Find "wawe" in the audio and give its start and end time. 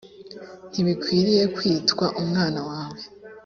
2.69-3.01